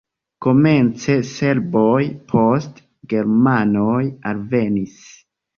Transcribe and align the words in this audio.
Komence 0.45 1.17
serboj, 1.31 2.01
poste 2.33 2.87
germanoj 3.13 4.03
alvenis. 4.33 4.99